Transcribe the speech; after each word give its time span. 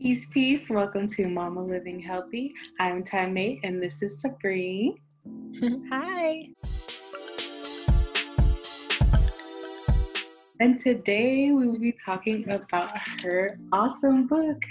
Peace, 0.00 0.28
peace. 0.28 0.70
Welcome 0.70 1.08
to 1.08 1.26
Mama 1.26 1.60
Living 1.60 1.98
Healthy. 1.98 2.54
I'm 2.78 3.02
Time 3.02 3.36
and 3.36 3.82
this 3.82 4.00
is 4.00 4.22
Sabreen. 4.22 4.94
Hi. 5.90 6.50
And 10.60 10.78
today 10.78 11.50
we 11.50 11.66
will 11.66 11.80
be 11.80 11.90
talking 11.90 12.48
about 12.48 12.96
her 13.22 13.58
awesome 13.72 14.28
book. 14.28 14.62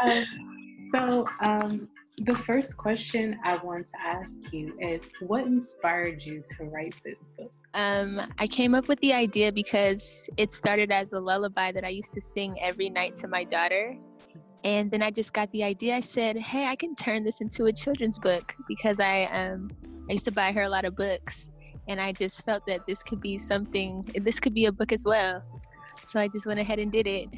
um, 0.00 0.24
so, 0.92 1.26
um, 1.44 1.88
the 2.18 2.34
first 2.34 2.76
question 2.76 3.38
I 3.44 3.56
want 3.58 3.86
to 3.86 4.00
ask 4.00 4.52
you 4.52 4.76
is 4.80 5.08
what 5.20 5.46
inspired 5.46 6.22
you 6.22 6.42
to 6.56 6.64
write 6.64 6.94
this 7.04 7.28
book? 7.38 7.52
Um, 7.74 8.20
I 8.38 8.46
came 8.46 8.74
up 8.74 8.86
with 8.88 9.00
the 9.00 9.14
idea 9.14 9.50
because 9.50 10.28
it 10.36 10.52
started 10.52 10.92
as 10.92 11.12
a 11.12 11.18
lullaby 11.18 11.72
that 11.72 11.84
I 11.84 11.88
used 11.88 12.12
to 12.12 12.20
sing 12.20 12.54
every 12.62 12.90
night 12.90 13.14
to 13.16 13.28
my 13.28 13.44
daughter. 13.44 13.96
And 14.64 14.90
then 14.90 15.02
I 15.02 15.10
just 15.10 15.32
got 15.32 15.50
the 15.52 15.64
idea. 15.64 15.96
I 15.96 16.00
said, 16.00 16.36
"Hey, 16.36 16.66
I 16.66 16.76
can 16.76 16.94
turn 16.94 17.24
this 17.24 17.40
into 17.40 17.64
a 17.64 17.72
children's 17.72 18.18
book 18.18 18.54
because 18.68 19.00
I 19.00 19.24
um, 19.24 19.70
I 20.08 20.12
used 20.12 20.26
to 20.26 20.32
buy 20.32 20.52
her 20.52 20.62
a 20.62 20.68
lot 20.68 20.84
of 20.84 20.94
books, 20.94 21.48
and 21.88 22.00
I 22.00 22.12
just 22.12 22.44
felt 22.44 22.64
that 22.66 22.86
this 22.86 23.02
could 23.02 23.20
be 23.20 23.38
something. 23.38 24.04
This 24.20 24.38
could 24.38 24.54
be 24.54 24.66
a 24.66 24.72
book 24.72 24.92
as 24.92 25.02
well. 25.04 25.42
So 26.04 26.20
I 26.20 26.28
just 26.28 26.46
went 26.46 26.60
ahead 26.60 26.78
and 26.78 26.92
did 26.92 27.08
it. 27.08 27.28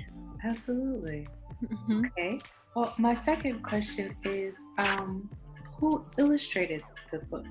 Absolutely. 0.43 1.27
Mm-hmm. 1.65 2.05
Okay. 2.07 2.41
Well, 2.75 2.93
my 2.99 3.15
second 3.15 3.63
question 3.63 4.17
is, 4.25 4.65
um, 4.79 5.31
who 5.79 6.05
illustrated 6.19 6.83
the 7.13 7.21
book? 7.21 7.47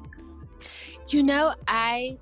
You 1.07 1.23
know, 1.23 1.53
I 1.65 2.17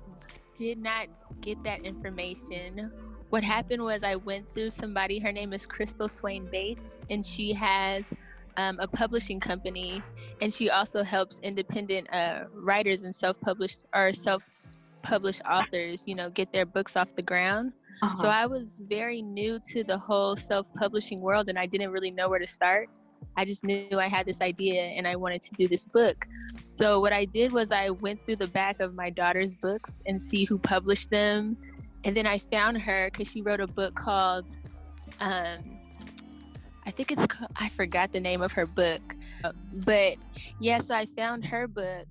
did 0.54 0.78
not 0.78 1.08
get 1.40 1.62
that 1.64 1.80
information. 1.80 2.92
What 3.30 3.42
happened 3.42 3.82
was 3.82 4.04
I 4.04 4.14
went 4.14 4.54
through 4.54 4.70
somebody, 4.70 5.18
her 5.18 5.32
name 5.32 5.52
is 5.52 5.66
Crystal 5.66 6.08
Swain 6.08 6.46
Bates, 6.46 7.00
and 7.10 7.26
she 7.26 7.52
has 7.54 8.14
um, 8.56 8.78
a 8.78 8.86
publishing 8.86 9.40
company, 9.40 10.00
and 10.40 10.52
she 10.52 10.70
also 10.70 11.02
helps 11.02 11.40
independent 11.40 12.06
uh, 12.14 12.44
writers 12.52 13.02
and 13.02 13.12
self-published 13.12 13.84
or 13.94 14.12
self-published 14.12 15.42
authors, 15.48 16.04
you 16.06 16.14
know, 16.14 16.30
get 16.30 16.52
their 16.52 16.66
books 16.66 16.96
off 16.96 17.08
the 17.16 17.22
ground. 17.22 17.72
Uh-huh. 18.00 18.14
So 18.14 18.28
I 18.28 18.46
was 18.46 18.82
very 18.88 19.22
new 19.22 19.60
to 19.70 19.84
the 19.84 19.98
whole 19.98 20.36
self-publishing 20.36 21.20
world, 21.20 21.48
and 21.48 21.58
I 21.58 21.66
didn't 21.66 21.90
really 21.90 22.10
know 22.10 22.28
where 22.28 22.38
to 22.38 22.46
start. 22.46 22.88
I 23.36 23.44
just 23.44 23.64
knew 23.64 23.98
I 23.98 24.08
had 24.08 24.26
this 24.26 24.40
idea 24.42 24.82
and 24.82 25.06
I 25.06 25.16
wanted 25.16 25.42
to 25.42 25.54
do 25.54 25.68
this 25.68 25.84
book. 25.84 26.26
So 26.58 27.00
what 27.00 27.12
I 27.12 27.24
did 27.24 27.52
was 27.52 27.72
I 27.72 27.90
went 27.90 28.24
through 28.26 28.36
the 28.36 28.48
back 28.48 28.80
of 28.80 28.94
my 28.94 29.10
daughter's 29.10 29.54
books 29.54 30.02
and 30.06 30.20
see 30.20 30.44
who 30.44 30.58
published 30.58 31.10
them. 31.10 31.56
And 32.04 32.16
then 32.16 32.26
I 32.26 32.38
found 32.38 32.82
her 32.82 33.08
because 33.10 33.30
she 33.30 33.40
wrote 33.40 33.60
a 33.60 33.66
book 33.66 33.94
called, 33.94 34.52
um, 35.20 35.78
I 36.84 36.90
think 36.90 37.12
it's 37.12 37.26
called, 37.26 37.52
I 37.56 37.68
forgot 37.68 38.12
the 38.12 38.20
name 38.20 38.42
of 38.42 38.52
her 38.52 38.66
book, 38.66 39.14
but 39.72 40.16
yeah. 40.60 40.80
So 40.80 40.94
I 40.94 41.06
found 41.06 41.44
her 41.46 41.68
book 41.68 42.08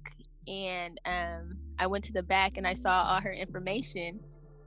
and 0.48 1.00
um, 1.06 1.58
I 1.78 1.88
went 1.88 2.04
to 2.06 2.14
the 2.14 2.24
back 2.24 2.58
and 2.58 2.66
I 2.66 2.74
saw 2.74 3.04
all 3.04 3.22
her 3.22 3.34
information, 3.34 4.20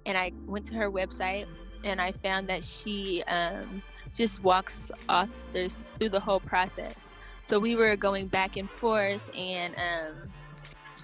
and 0.06 0.16
I 0.16 0.32
went 0.46 0.66
to 0.66 0.74
her 0.74 0.90
website 0.90 1.46
and 1.84 2.00
I 2.00 2.12
found 2.12 2.48
that 2.48 2.64
she 2.64 3.22
um, 3.24 3.82
just 4.12 4.42
walks 4.42 4.90
authors 5.08 5.84
through 5.98 6.10
the 6.10 6.20
whole 6.20 6.40
process. 6.40 7.14
So 7.40 7.58
we 7.58 7.76
were 7.76 7.94
going 7.96 8.28
back 8.28 8.56
and 8.56 8.70
forth, 8.70 9.20
and 9.36 9.74
um, 9.74 10.30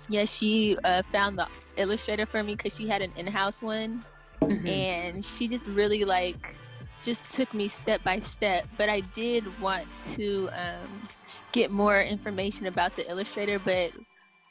yeah, 0.09 0.25
she 0.25 0.79
uh, 0.85 1.03
found 1.03 1.39
the 1.39 1.47
illustrator 1.77 2.25
for 2.25 2.43
me 2.43 2.55
because 2.55 2.75
she 2.75 2.89
had 2.89 3.03
an 3.03 3.13
in-house 3.17 3.63
one, 3.63 4.03
mm-hmm. 4.41 4.67
and 4.67 5.25
she 5.25 5.49
just 5.49 5.69
really 5.69 6.05
like 6.05 6.57
just 7.03 7.29
took 7.29 7.53
me 7.53 7.69
step 7.69 8.03
by 8.05 8.21
step. 8.21 8.67
But 8.79 8.89
I 8.89 9.01
did 9.01 9.45
want 9.61 9.87
to 10.15 10.49
um, 10.55 11.09
get 11.53 11.71
more 11.71 12.01
information 12.01 12.67
about 12.67 12.97
the 12.97 13.09
illustrator, 13.11 13.59
but 13.59 13.93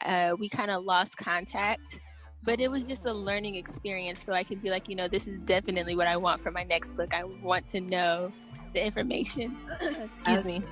uh, 0.06 0.36
we 0.38 0.48
kind 0.48 0.70
of 0.70 0.84
lost 0.84 1.18
contact 1.18 2.00
but 2.44 2.60
it 2.60 2.70
was 2.70 2.86
just 2.86 3.06
a 3.06 3.14
learning 3.14 3.56
experience 3.56 4.24
so 4.24 4.34
i 4.34 4.44
could 4.44 4.62
be 4.62 4.70
like 4.70 4.88
you 4.88 4.96
know 4.96 5.08
this 5.08 5.28
is 5.28 5.42
definitely 5.44 5.96
what 5.96 6.08
i 6.08 6.16
want 6.18 6.42
for 6.42 6.52
my 6.52 6.64
next 6.64 6.94
book. 6.94 7.14
I 7.14 7.24
want 7.24 7.66
to 7.68 7.82
know 7.82 8.32
the 8.74 8.86
information. 8.86 9.58
Excuse 10.14 10.46
me. 10.46 10.64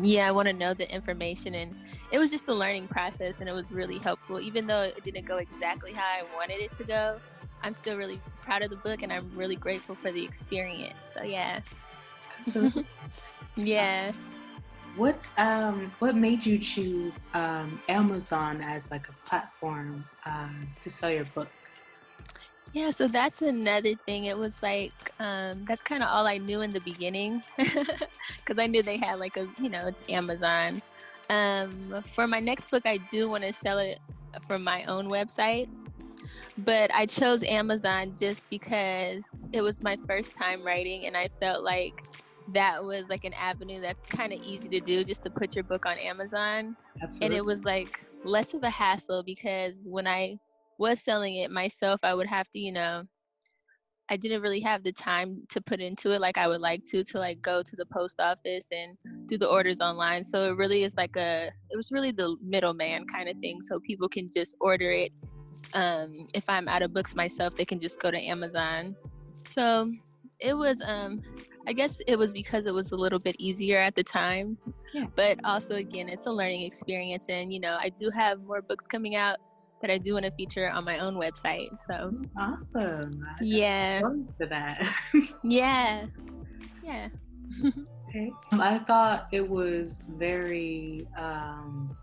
Yeah 0.00 0.28
i 0.28 0.32
want 0.32 0.48
to 0.48 0.54
know 0.54 0.74
the 0.74 0.92
information 0.92 1.54
and 1.54 1.74
it 2.10 2.18
was 2.18 2.30
just 2.30 2.48
a 2.48 2.54
learning 2.54 2.86
process 2.86 3.40
and 3.40 3.48
it 3.48 3.52
was 3.52 3.72
really 3.72 3.98
helpful. 3.98 4.40
Even 4.40 4.66
though 4.66 4.82
it 4.82 5.02
didn't 5.04 5.26
go 5.26 5.38
exactly 5.38 5.92
how 5.92 6.04
i 6.04 6.22
wanted 6.34 6.60
it 6.60 6.72
to 6.74 6.84
go 6.84 7.18
i'm 7.62 7.72
still 7.72 7.96
really 7.96 8.20
proud 8.36 8.62
of 8.62 8.70
the 8.70 8.76
book 8.76 9.02
and 9.02 9.12
i'm 9.12 9.30
really 9.34 9.56
grateful 9.56 9.94
for 9.94 10.10
the 10.10 10.24
experience. 10.24 11.12
So 11.14 11.22
yeah. 11.22 11.60
Yeah 13.56 14.12
what 14.96 15.28
um, 15.38 15.90
what 15.98 16.14
made 16.14 16.44
you 16.44 16.58
choose 16.58 17.18
um, 17.34 17.80
Amazon 17.88 18.60
as 18.60 18.90
like 18.90 19.08
a 19.08 19.28
platform 19.28 20.04
um, 20.26 20.68
to 20.80 20.90
sell 20.90 21.10
your 21.10 21.24
book? 21.26 21.48
Yeah, 22.72 22.90
so 22.90 23.06
that's 23.06 23.42
another 23.42 23.94
thing. 24.06 24.24
It 24.24 24.36
was 24.36 24.62
like 24.62 24.92
um, 25.20 25.64
that's 25.64 25.84
kind 25.84 26.02
of 26.02 26.08
all 26.10 26.26
I 26.26 26.38
knew 26.38 26.62
in 26.62 26.72
the 26.72 26.80
beginning, 26.80 27.42
because 27.56 28.58
I 28.58 28.66
knew 28.66 28.82
they 28.82 28.96
had 28.96 29.18
like 29.18 29.36
a 29.36 29.48
you 29.60 29.68
know 29.68 29.86
it's 29.86 30.02
Amazon. 30.08 30.82
Um, 31.30 32.02
for 32.14 32.26
my 32.26 32.40
next 32.40 32.70
book, 32.70 32.82
I 32.84 32.98
do 32.98 33.30
want 33.30 33.44
to 33.44 33.52
sell 33.52 33.78
it 33.78 34.00
from 34.46 34.62
my 34.62 34.84
own 34.84 35.06
website, 35.06 35.70
but 36.58 36.92
I 36.94 37.06
chose 37.06 37.42
Amazon 37.44 38.12
just 38.16 38.50
because 38.50 39.48
it 39.52 39.60
was 39.60 39.82
my 39.82 39.96
first 40.06 40.36
time 40.36 40.64
writing, 40.64 41.06
and 41.06 41.16
I 41.16 41.28
felt 41.40 41.64
like 41.64 42.02
that 42.52 42.82
was 42.82 43.04
like 43.08 43.24
an 43.24 43.32
avenue 43.34 43.80
that's 43.80 44.04
kind 44.06 44.32
of 44.32 44.40
easy 44.40 44.68
to 44.68 44.80
do 44.80 45.04
just 45.04 45.22
to 45.24 45.30
put 45.30 45.54
your 45.54 45.64
book 45.64 45.86
on 45.86 45.98
Amazon. 45.98 46.76
Absolutely. 47.02 47.26
And 47.26 47.34
it 47.36 47.44
was 47.44 47.64
like 47.64 48.04
less 48.24 48.54
of 48.54 48.62
a 48.62 48.70
hassle 48.70 49.22
because 49.24 49.86
when 49.90 50.06
I 50.06 50.38
was 50.78 51.00
selling 51.00 51.36
it 51.36 51.50
myself, 51.50 52.00
I 52.02 52.14
would 52.14 52.28
have 52.28 52.48
to, 52.50 52.58
you 52.58 52.72
know, 52.72 53.04
I 54.10 54.18
didn't 54.18 54.42
really 54.42 54.60
have 54.60 54.82
the 54.82 54.92
time 54.92 55.42
to 55.48 55.62
put 55.62 55.80
into 55.80 56.10
it 56.10 56.20
like 56.20 56.36
I 56.36 56.46
would 56.46 56.60
like 56.60 56.84
to, 56.86 57.02
to 57.04 57.18
like 57.18 57.40
go 57.40 57.62
to 57.62 57.76
the 57.76 57.86
post 57.86 58.20
office 58.20 58.68
and 58.70 58.98
do 59.26 59.38
the 59.38 59.48
orders 59.48 59.80
online. 59.80 60.22
So 60.24 60.50
it 60.50 60.56
really 60.56 60.84
is 60.84 60.96
like 60.98 61.16
a, 61.16 61.50
it 61.70 61.76
was 61.76 61.90
really 61.90 62.12
the 62.12 62.36
middleman 62.42 63.06
kind 63.06 63.30
of 63.30 63.38
thing. 63.38 63.62
So 63.62 63.80
people 63.80 64.08
can 64.08 64.28
just 64.30 64.56
order 64.60 64.90
it. 64.90 65.12
Um, 65.72 66.26
if 66.34 66.48
I'm 66.50 66.68
out 66.68 66.82
of 66.82 66.92
books 66.92 67.16
myself, 67.16 67.56
they 67.56 67.64
can 67.64 67.80
just 67.80 67.98
go 67.98 68.10
to 68.10 68.18
Amazon. 68.18 68.94
So 69.40 69.90
it 70.40 70.54
was 70.54 70.82
um 70.86 71.22
I 71.66 71.72
guess 71.72 72.00
it 72.06 72.16
was 72.16 72.32
because 72.32 72.66
it 72.66 72.74
was 72.74 72.92
a 72.92 72.96
little 72.96 73.18
bit 73.18 73.36
easier 73.38 73.78
at 73.78 73.94
the 73.94 74.02
time. 74.02 74.58
Yeah. 74.92 75.06
But 75.16 75.38
also, 75.44 75.76
again, 75.76 76.08
it's 76.08 76.26
a 76.26 76.30
learning 76.30 76.62
experience. 76.62 77.28
And, 77.28 77.52
you 77.52 77.60
know, 77.60 77.78
I 77.80 77.88
do 77.88 78.10
have 78.10 78.42
more 78.42 78.60
books 78.60 78.86
coming 78.86 79.16
out 79.16 79.38
that 79.80 79.90
I 79.90 79.98
do 79.98 80.14
want 80.14 80.26
to 80.26 80.30
feature 80.32 80.70
on 80.70 80.84
my 80.84 80.98
own 80.98 81.14
website. 81.14 81.68
So 81.80 82.12
awesome. 82.38 83.22
yeah. 83.40 84.00
To 84.00 84.46
that. 84.46 84.86
yeah. 85.42 86.06
Yeah. 86.82 87.08
okay. 88.08 88.30
Um, 88.52 88.60
I 88.60 88.78
thought 88.78 89.28
it 89.32 89.48
was 89.48 90.10
very, 90.16 91.06
um, 91.16 91.96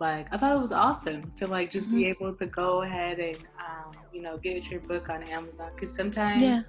like, 0.00 0.32
I 0.32 0.36
thought 0.36 0.54
it 0.54 0.60
was 0.60 0.72
awesome 0.72 1.32
to, 1.36 1.46
like, 1.46 1.70
just 1.70 1.88
mm-hmm. 1.88 1.98
be 1.98 2.06
able 2.06 2.34
to 2.34 2.46
go 2.46 2.82
ahead 2.82 3.18
and, 3.18 3.38
um, 3.58 3.92
you 4.12 4.22
know, 4.22 4.36
get 4.36 4.70
your 4.70 4.80
book 4.80 5.08
on 5.08 5.22
Amazon. 5.24 5.70
Because 5.74 5.92
sometimes, 5.92 6.42
yeah. 6.42 6.62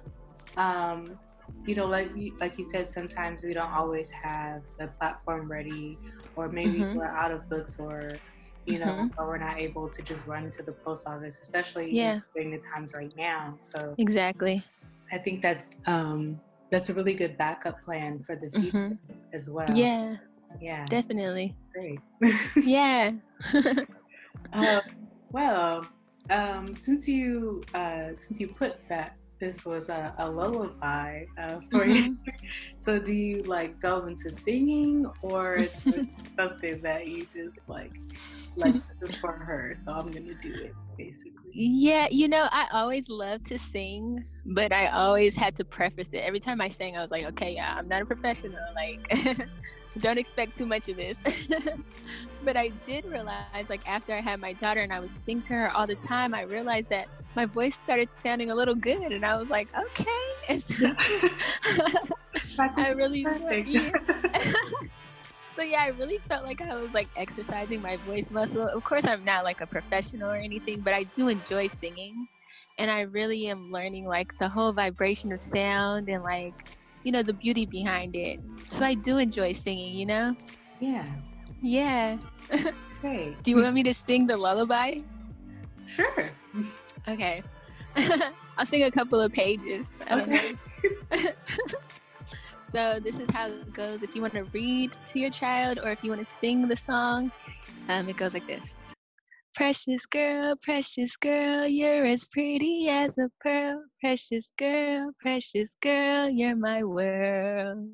um, 0.56 1.18
you 1.66 1.74
know, 1.74 1.86
like 1.86 2.10
like 2.40 2.56
you 2.58 2.64
said, 2.64 2.88
sometimes 2.88 3.44
we 3.44 3.52
don't 3.52 3.70
always 3.70 4.10
have 4.10 4.62
the 4.78 4.86
platform 4.88 5.50
ready, 5.50 5.98
or 6.36 6.48
maybe 6.48 6.78
mm-hmm. 6.78 6.96
we're 6.96 7.06
out 7.06 7.30
of 7.30 7.48
books, 7.48 7.78
or 7.78 8.16
you 8.66 8.78
know, 8.78 8.86
mm-hmm. 8.86 9.20
or 9.20 9.28
we're 9.28 9.38
not 9.38 9.58
able 9.58 9.88
to 9.88 10.02
just 10.02 10.26
run 10.26 10.50
to 10.50 10.62
the 10.62 10.72
post 10.72 11.06
office, 11.06 11.40
especially 11.40 11.88
yeah. 11.90 12.20
during 12.34 12.50
the 12.50 12.58
times 12.58 12.94
right 12.94 13.12
now. 13.16 13.54
So 13.56 13.94
exactly, 13.98 14.62
I 15.12 15.18
think 15.18 15.42
that's 15.42 15.76
um, 15.86 16.40
that's 16.70 16.90
a 16.90 16.94
really 16.94 17.14
good 17.14 17.36
backup 17.36 17.82
plan 17.82 18.22
for 18.22 18.36
the 18.36 18.50
future 18.50 18.78
mm-hmm. 18.78 19.34
as 19.34 19.50
well. 19.50 19.68
Yeah, 19.74 20.16
yeah, 20.60 20.84
definitely. 20.86 21.54
Great. 21.72 22.00
yeah. 22.64 23.12
uh, 24.52 24.80
well, 25.30 25.86
um, 26.30 26.74
since 26.76 27.08
you 27.08 27.62
uh, 27.74 28.08
since 28.14 28.40
you 28.40 28.48
put 28.48 28.76
that 28.88 29.16
this 29.38 29.64
was 29.64 29.88
a, 29.88 30.14
a 30.18 30.30
lullaby 30.30 31.24
uh, 31.38 31.60
for 31.70 31.84
mm-hmm. 31.84 31.92
you. 31.92 32.18
So, 32.80 32.98
do 32.98 33.12
you 33.12 33.42
like 33.42 33.80
delve 33.80 34.08
into 34.08 34.32
singing, 34.32 35.06
or 35.20 35.56
is 35.56 35.86
something 36.36 36.80
that 36.80 37.06
you 37.08 37.26
just 37.34 37.68
like, 37.68 37.92
like 38.56 38.74
this 39.00 39.10
is 39.10 39.16
for 39.16 39.32
her, 39.32 39.74
so 39.76 39.92
I'm 39.92 40.06
gonna 40.06 40.34
do 40.40 40.54
it, 40.54 40.74
basically? 40.96 41.32
Yeah, 41.52 42.08
you 42.10 42.28
know, 42.28 42.48
I 42.50 42.68
always 42.72 43.08
loved 43.08 43.46
to 43.46 43.58
sing, 43.58 44.24
but 44.46 44.72
I 44.72 44.86
always 44.86 45.36
had 45.36 45.56
to 45.56 45.64
preface 45.64 46.12
it. 46.12 46.18
Every 46.18 46.40
time 46.40 46.60
I 46.60 46.68
sang, 46.68 46.96
I 46.96 47.02
was 47.02 47.10
like, 47.10 47.24
okay, 47.26 47.54
yeah, 47.54 47.74
I'm 47.76 47.88
not 47.88 48.02
a 48.02 48.06
professional. 48.06 48.58
Like, 48.74 49.12
don't 50.00 50.18
expect 50.18 50.56
too 50.56 50.66
much 50.66 50.88
of 50.88 50.96
this. 50.96 51.22
but 52.44 52.56
I 52.56 52.70
did 52.84 53.04
realize, 53.06 53.68
like, 53.68 53.86
after 53.86 54.14
I 54.14 54.20
had 54.20 54.40
my 54.40 54.52
daughter 54.54 54.80
and 54.80 54.92
I 54.92 55.00
would 55.00 55.10
sing 55.10 55.42
to 55.42 55.54
her 55.54 55.70
all 55.70 55.86
the 55.86 55.96
time, 55.96 56.34
I 56.34 56.42
realized 56.42 56.90
that 56.90 57.08
my 57.34 57.46
voice 57.46 57.74
started 57.74 58.10
sounding 58.10 58.50
a 58.50 58.54
little 58.54 58.74
good. 58.74 59.12
And 59.12 59.24
I 59.24 59.36
was 59.36 59.50
like, 59.50 59.68
okay. 59.76 60.04
And 60.48 60.62
so, 60.62 60.74
I 62.78 62.90
really 62.92 63.26
yeah. 63.66 63.90
so 65.54 65.62
yeah, 65.62 65.82
I 65.82 65.88
really 65.88 66.18
felt 66.28 66.44
like 66.44 66.62
I 66.62 66.74
was 66.76 66.92
like 66.92 67.08
exercising 67.16 67.82
my 67.82 67.96
voice 67.98 68.30
muscle. 68.30 68.66
Of 68.66 68.82
course, 68.84 69.06
I'm 69.06 69.24
not 69.24 69.44
like 69.44 69.60
a 69.60 69.66
professional 69.66 70.30
or 70.30 70.36
anything, 70.36 70.80
but 70.82 70.94
I 70.94 71.04
do 71.04 71.28
enjoy 71.28 71.66
singing, 71.66 72.26
and 72.78 72.90
I 72.90 73.02
really 73.02 73.48
am 73.48 73.70
learning 73.70 74.06
like 74.06 74.32
the 74.38 74.48
whole 74.48 74.72
vibration 74.72 75.32
of 75.32 75.42
sound 75.42 76.08
and 76.08 76.22
like 76.22 76.77
you 77.08 77.12
know 77.12 77.22
the 77.22 77.32
beauty 77.32 77.64
behind 77.64 78.14
it. 78.14 78.38
So 78.68 78.84
I 78.84 78.92
do 78.92 79.16
enjoy 79.16 79.52
singing. 79.54 79.94
You 79.94 80.04
know. 80.04 80.36
Yeah. 80.78 81.06
Yeah. 81.62 82.18
Great. 83.00 83.32
Do 83.42 83.50
you 83.50 83.56
want 83.56 83.72
me 83.72 83.82
to 83.84 83.94
sing 83.94 84.26
the 84.26 84.36
lullaby? 84.36 85.00
Sure. 85.86 86.30
Okay. 87.08 87.42
I'll 88.58 88.66
sing 88.66 88.82
a 88.82 88.90
couple 88.90 89.22
of 89.22 89.32
pages. 89.32 89.86
Okay. 90.12 90.52
so 92.62 93.00
this 93.00 93.18
is 93.18 93.30
how 93.30 93.48
it 93.48 93.72
goes. 93.72 94.02
If 94.02 94.14
you 94.14 94.20
want 94.20 94.34
to 94.34 94.44
read 94.52 94.92
to 94.92 95.18
your 95.18 95.30
child 95.30 95.80
or 95.82 95.90
if 95.90 96.04
you 96.04 96.10
want 96.10 96.20
to 96.20 96.30
sing 96.30 96.68
the 96.68 96.76
song, 96.76 97.32
um, 97.88 98.06
it 98.10 98.18
goes 98.18 98.34
like 98.34 98.46
this. 98.46 98.92
Precious 99.58 100.06
girl, 100.06 100.54
precious 100.62 101.16
girl, 101.16 101.66
you're 101.66 102.06
as 102.06 102.24
pretty 102.26 102.88
as 102.88 103.18
a 103.18 103.28
pearl. 103.40 103.82
Precious 104.00 104.52
girl, 104.56 105.10
precious 105.18 105.74
girl, 105.82 106.30
you're 106.30 106.54
my 106.54 106.84
world. 106.84 107.90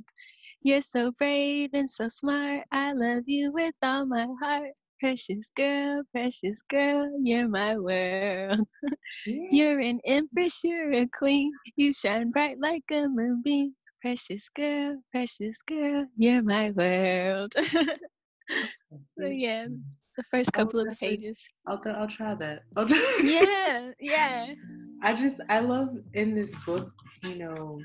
You're 0.62 0.82
so 0.82 1.12
brave 1.12 1.70
and 1.72 1.88
so 1.88 2.08
smart. 2.08 2.66
I 2.70 2.92
love 2.92 3.24
you 3.26 3.50
with 3.50 3.74
all 3.82 4.04
my 4.04 4.28
heart. 4.42 4.72
Precious 5.00 5.50
girl, 5.56 6.02
precious 6.12 6.60
girl, 6.68 7.10
you're 7.22 7.48
my 7.48 7.78
world. 7.78 8.68
you're 9.26 9.80
an 9.80 10.00
empress, 10.04 10.60
you're 10.62 10.92
a 10.92 11.06
queen. 11.06 11.50
You 11.76 11.94
shine 11.94 12.30
bright 12.30 12.58
like 12.60 12.84
a 12.92 13.08
moonbeam. 13.08 13.74
Precious 14.02 14.50
girl, 14.50 15.02
precious 15.12 15.62
girl, 15.62 16.06
you're 16.16 16.42
my 16.42 16.72
world. 16.72 17.54
so 19.18 19.26
yeah, 19.26 19.68
the 20.16 20.24
first 20.24 20.52
couple 20.52 20.80
of 20.80 20.98
pages. 20.98 21.48
I'll 21.66 21.80
I'll 21.86 22.08
try 22.08 22.34
that. 22.34 22.62
I'll 22.76 22.86
try. 22.86 23.20
yeah, 23.22 23.90
yeah. 24.00 24.54
I 25.02 25.14
just 25.14 25.40
I 25.48 25.60
love 25.60 25.96
in 26.14 26.34
this 26.34 26.54
book, 26.64 26.92
you 27.22 27.36
know, 27.36 27.80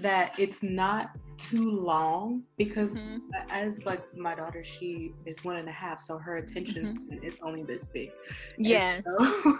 that 0.00 0.38
it's 0.38 0.62
not 0.62 1.10
too 1.36 1.70
long 1.70 2.42
because 2.56 2.96
mm-hmm. 2.96 3.18
as 3.50 3.84
like 3.84 4.02
my 4.16 4.34
daughter 4.34 4.62
she 4.62 5.12
is 5.26 5.42
one 5.44 5.56
and 5.56 5.68
a 5.68 5.72
half 5.72 6.00
so 6.00 6.16
her 6.18 6.36
attention 6.36 6.98
mm-hmm. 7.10 7.24
is 7.24 7.38
only 7.42 7.62
this 7.62 7.86
big 7.86 8.10
yeah 8.58 9.00
so 9.04 9.56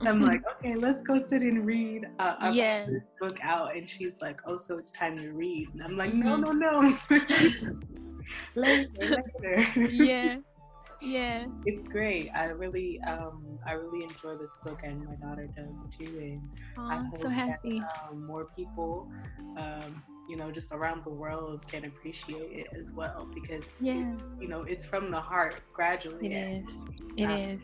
i'm 0.02 0.20
like 0.20 0.42
okay 0.58 0.74
let's 0.74 1.02
go 1.02 1.18
sit 1.24 1.42
and 1.42 1.64
read 1.66 2.06
uh, 2.18 2.34
I 2.38 2.50
yeah 2.50 2.86
this 2.86 3.10
book 3.20 3.38
out 3.42 3.74
and 3.74 3.88
she's 3.88 4.20
like 4.20 4.40
oh 4.46 4.56
so 4.56 4.76
it's 4.78 4.90
time 4.90 5.16
to 5.18 5.30
read 5.30 5.68
and 5.72 5.82
i'm 5.82 5.96
like 5.96 6.12
mm-hmm. 6.12 6.22
no 6.22 6.36
no 6.36 6.52
no 6.52 6.96
later 8.54 9.22
later 9.42 9.88
yeah 9.88 10.36
yeah. 11.02 11.46
It's 11.66 11.86
great. 11.86 12.30
I 12.34 12.46
really 12.46 13.00
um 13.02 13.50
i 13.66 13.72
really 13.72 14.04
enjoy 14.04 14.36
this 14.36 14.54
book 14.64 14.80
and 14.84 15.04
my 15.04 15.14
daughter 15.16 15.48
does 15.56 15.86
too 15.88 16.04
and 16.04 16.42
Aww, 16.76 16.90
i'm 16.90 17.12
so 17.12 17.28
happy 17.28 17.80
that, 17.80 18.08
um, 18.10 18.26
more 18.26 18.46
people 18.56 19.10
um 19.56 20.02
you 20.28 20.36
know 20.36 20.50
just 20.50 20.72
around 20.72 21.04
the 21.04 21.10
world 21.10 21.66
can 21.66 21.84
appreciate 21.84 22.52
it 22.52 22.66
as 22.78 22.92
well 22.92 23.28
because 23.34 23.70
yeah. 23.80 24.14
you 24.40 24.48
know 24.48 24.62
it's 24.62 24.84
from 24.84 25.08
the 25.08 25.20
heart 25.20 25.60
gradually 25.72 26.32
It 26.32 26.64
is. 26.66 26.82
It 27.16 27.24
um, 27.24 27.40
is. 27.40 27.60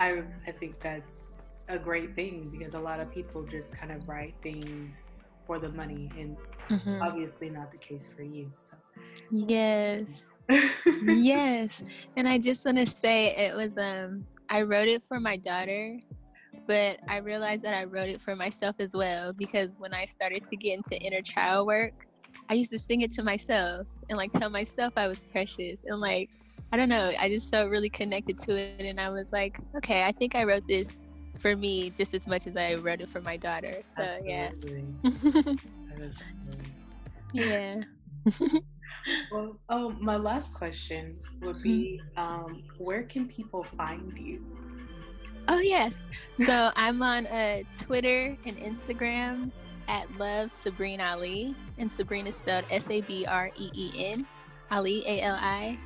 i 0.00 0.22
i 0.46 0.52
think 0.52 0.78
that's 0.78 1.24
a 1.68 1.78
great 1.78 2.14
thing 2.14 2.48
because 2.50 2.74
a 2.74 2.80
lot 2.80 2.98
of 2.98 3.12
people 3.12 3.42
just 3.42 3.74
kind 3.74 3.92
of 3.92 4.08
write 4.08 4.34
things 4.42 5.04
for 5.48 5.58
the 5.58 5.70
money 5.70 6.10
and 6.18 6.36
mm-hmm. 6.68 7.02
obviously 7.02 7.48
not 7.48 7.72
the 7.72 7.78
case 7.78 8.06
for 8.06 8.22
you 8.22 8.52
so. 8.54 8.76
Yes. 9.30 10.36
Yes. 11.06 11.82
And 12.16 12.28
i 12.28 12.38
just 12.38 12.64
want 12.66 12.76
to 12.76 12.86
say 12.86 13.34
it 13.34 13.56
was 13.56 13.78
um 13.78 14.26
i 14.50 14.60
wrote 14.60 14.88
it 14.88 15.02
for 15.08 15.18
my 15.18 15.38
daughter 15.38 15.98
but 16.66 16.98
i 17.08 17.16
realized 17.16 17.64
that 17.64 17.74
i 17.74 17.84
wrote 17.84 18.10
it 18.10 18.20
for 18.20 18.36
myself 18.36 18.76
as 18.78 18.92
well 18.94 19.32
because 19.32 19.74
when 19.78 19.94
i 19.94 20.04
started 20.04 20.44
to 20.44 20.56
get 20.56 20.76
into 20.76 21.00
inner 21.00 21.22
child 21.22 21.66
work 21.66 21.94
i 22.50 22.54
used 22.54 22.70
to 22.70 22.78
sing 22.78 23.00
it 23.00 23.10
to 23.12 23.22
myself 23.22 23.86
and 24.10 24.18
like 24.18 24.32
tell 24.32 24.50
myself 24.50 24.92
i 24.96 25.08
was 25.08 25.22
precious 25.22 25.84
and 25.86 26.00
like 26.00 26.28
i 26.72 26.76
don't 26.76 26.90
know 26.90 27.12
i 27.18 27.28
just 27.28 27.50
felt 27.50 27.70
really 27.70 27.88
connected 27.88 28.36
to 28.36 28.54
it 28.54 28.82
and 28.84 29.00
i 29.00 29.08
was 29.08 29.32
like 29.32 29.58
okay 29.74 30.04
i 30.04 30.12
think 30.12 30.34
i 30.34 30.44
wrote 30.44 30.66
this 30.66 31.00
for 31.38 31.56
me 31.56 31.90
just 31.90 32.14
as 32.14 32.26
much 32.26 32.46
as 32.46 32.56
I 32.56 32.74
wrote 32.74 33.00
it 33.00 33.08
for 33.08 33.20
my 33.20 33.36
daughter. 33.36 33.82
So 33.86 34.02
Absolutely. 34.02 34.84
yeah. 37.32 37.72
yeah. 37.72 37.72
well, 39.32 39.58
um, 39.68 39.98
my 40.00 40.16
last 40.16 40.54
question 40.54 41.16
would 41.40 41.62
be, 41.62 42.00
mm-hmm. 42.16 42.20
um, 42.20 42.62
where 42.78 43.04
can 43.04 43.28
people 43.28 43.64
find 43.64 44.16
you? 44.18 44.44
Oh 45.50 45.60
yes, 45.60 46.02
so 46.34 46.70
I'm 46.76 47.02
on 47.02 47.26
uh, 47.26 47.62
Twitter 47.78 48.36
and 48.44 48.58
Instagram 48.58 49.50
at 49.88 50.10
Love 50.18 50.48
Sabreen 50.48 51.00
Ali, 51.00 51.54
and 51.78 51.90
Sabrina 51.90 52.32
spelled 52.32 52.66
S 52.70 52.90
A 52.90 53.00
B 53.00 53.24
R 53.24 53.50
E 53.56 53.70
E 53.72 54.12
N, 54.12 54.26
Ali 54.70 55.02
A 55.06 55.22
L 55.22 55.36
I, 55.40 55.78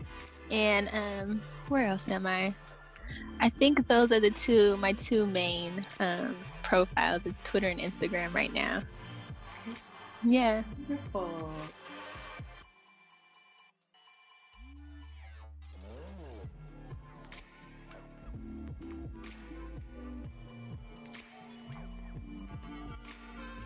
and 0.51 0.91
um, 0.93 1.43
where 1.69 1.87
else 1.87 2.09
am 2.09 2.27
I? 2.27 2.53
I 3.41 3.51
think 3.51 3.87
those 3.89 4.13
are 4.13 4.21
the 4.21 4.31
two 4.31 4.77
my 4.79 4.93
two 4.95 5.27
main 5.27 5.87
um, 6.01 6.47
profiles. 6.63 7.27
It's 7.27 7.41
Twitter 7.41 7.69
and 7.69 7.81
Instagram 7.81 8.35
right 8.35 8.53
now. 8.53 8.83
Yeah. 10.23 10.63
Wonderful. 10.89 11.75